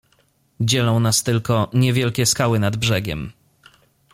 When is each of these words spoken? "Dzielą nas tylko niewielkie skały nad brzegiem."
"Dzielą 0.59 0.99
nas 0.99 1.23
tylko 1.23 1.69
niewielkie 1.73 2.25
skały 2.25 2.59
nad 2.59 2.75
brzegiem." 2.77 3.31